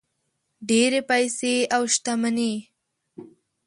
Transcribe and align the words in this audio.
ډېرې 0.69 1.01
پیسې 1.09 1.53
او 1.75 1.81
شتمني. 1.93 2.53